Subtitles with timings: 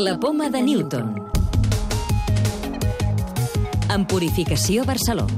[0.00, 1.08] La poma de Newton.
[3.90, 5.34] En Purificació Barcelona.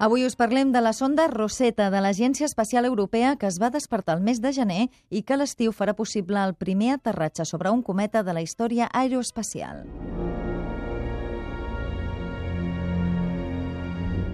[0.00, 4.16] Avui us parlem de la sonda Rosetta de l'Agència Espacial Europea que es va despertar
[4.16, 8.24] el mes de gener i que l'estiu farà possible el primer aterratge sobre un cometa
[8.24, 9.84] de la història aeroespacial.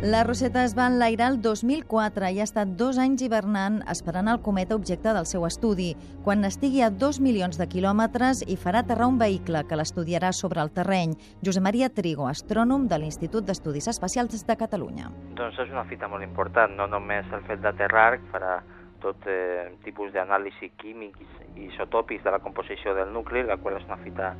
[0.01, 4.39] La Rosetta es va enlairar el 2004 i ha estat dos anys hivernant esperant el
[4.46, 5.89] cometa objecte del seu estudi.
[6.22, 10.63] Quan estigui a dos milions de quilòmetres hi farà aterrar un vehicle que l'estudiarà sobre
[10.63, 11.17] el terreny.
[11.43, 15.11] Josep Maria Trigo, astrònom de l'Institut d'Estudis Espacials de Catalunya.
[15.35, 18.61] Doncs és una fita molt important, no només el fet d'aterrar, farà
[19.03, 23.91] tot eh, tipus d'anàlisi químics i isotòpics de la composició del nucli, la qual és
[23.91, 24.30] una fita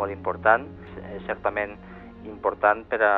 [0.00, 0.64] molt important,
[1.12, 1.76] és certament
[2.24, 3.16] important per a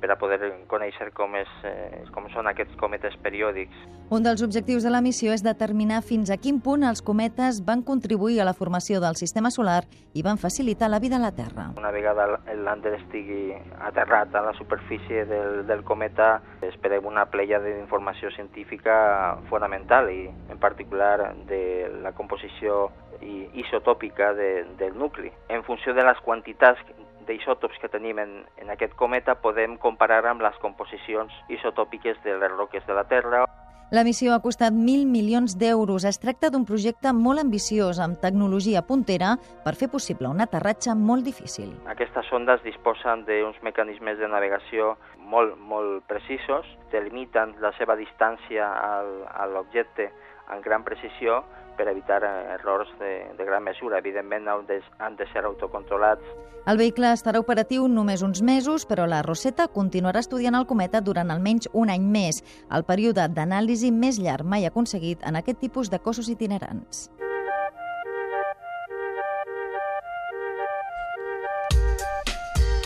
[0.00, 0.38] per a poder
[0.70, 3.74] conèixer com, és, eh, com són aquests cometes periòdics.
[4.10, 7.82] Un dels objectius de la missió és determinar fins a quin punt els cometes van
[7.82, 9.82] contribuir a la formació del sistema solar
[10.14, 11.72] i van facilitar la vida a la Terra.
[11.76, 17.60] Una vegada el lander estigui aterrat a la superfície del, del cometa, esperem una pleia
[17.60, 22.88] d'informació científica fonamental i en particular de la composició
[23.20, 25.32] isotòpica de, del nucli.
[25.48, 26.80] En funció de les quantitats
[27.28, 32.52] d'isòtops que tenim en, en aquest cometa podem comparar amb les composicions isotòpiques de les
[32.56, 33.44] roques de la Terra.
[33.88, 36.04] La missió ha costat 1.000 milions d'euros.
[36.04, 39.30] Es tracta d'un projecte molt ambiciós, amb tecnologia puntera,
[39.64, 41.70] per fer possible un aterratge molt difícil.
[41.88, 44.90] Aquestes sondes disposen d'uns mecanismes de navegació
[45.32, 50.10] molt, molt precisos, delimiten la seva distància al, a l'objecte
[50.52, 51.40] amb gran precisió
[51.78, 54.02] per evitar eh, errors de, de gran mesura.
[54.02, 56.36] Evidentment, han de, han de ser autocontrolats.
[56.68, 61.32] El vehicle estarà operatiu només uns mesos, però la Rosetta continuarà estudiant el cometa durant
[61.32, 66.02] almenys un any més, el període d'anàlisi més llarg mai aconseguit en aquest tipus de
[66.02, 67.08] cossos itinerants.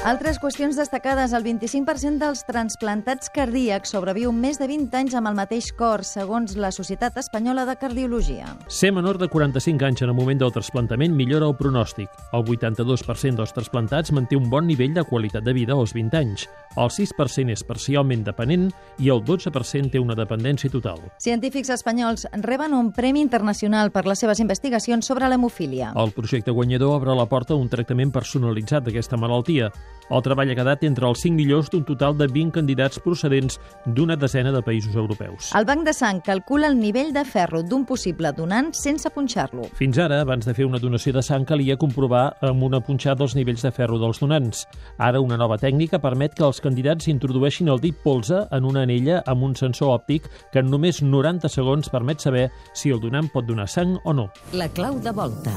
[0.03, 1.31] Altres qüestions destacades.
[1.31, 6.57] El 25% dels transplantats cardíacs sobreviu més de 20 anys amb el mateix cor, segons
[6.59, 8.49] la Societat Espanyola de Cardiologia.
[8.67, 12.11] Ser menor de 45 anys en el moment del trasplantament millora el pronòstic.
[12.35, 16.49] El 82% dels trasplantats manté un bon nivell de qualitat de vida als 20 anys.
[16.77, 18.71] El 6% és parcialment dependent
[19.03, 21.00] i el 12% té una dependència total.
[21.21, 25.93] Científics espanyols reben un premi internacional per les seves investigacions sobre l'hemofília.
[25.97, 29.69] El projecte guanyador obre la porta a un tractament personalitzat d'aquesta malaltia.
[30.12, 34.16] El treball ha quedat entre els 5 millors d'un total de 20 candidats procedents d'una
[34.16, 35.53] desena de països europeus.
[35.56, 39.69] El Banc de Sang calcula el nivell de ferro d'un possible donant sense punxar-lo.
[39.78, 43.37] Fins ara, abans de fer una donació de sang, calia comprovar amb una punxada els
[43.37, 44.66] nivells de ferro dels donants.
[44.99, 49.21] Ara, una nova tècnica permet que els candidats introdueixin el dit polze en una anella
[49.27, 53.47] amb un sensor òptic que en només 90 segons permet saber si el donant pot
[53.49, 54.31] donar sang o no.
[54.56, 55.53] La clau de volta.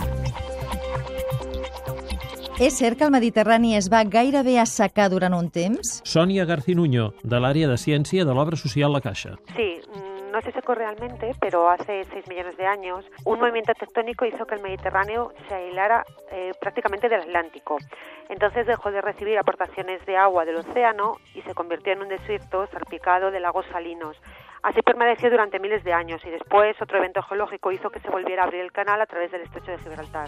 [2.56, 5.98] És cert que el Mediterrani es va gairebé assecar durant un temps?
[6.08, 9.34] Sònia Garcinuño, de l'àrea de ciència de l'obra social La Caixa.
[9.58, 9.75] Sí,
[10.36, 14.56] no se secó realmente, pero hace 6 millones de años un movimiento tectónico hizo que
[14.56, 17.78] el Mediterráneo se aislara eh, prácticamente del Atlántico.
[18.28, 22.68] Entonces dejó de recibir aportaciones de agua del océano y se convirtió en un desierto
[22.68, 24.22] salpicado de lagos salinos.
[24.62, 28.44] Así permaneció durante miles de años y después otro evento geológico hizo que se volviera
[28.44, 30.28] a abrir el canal a través del estrecho de Gibraltar.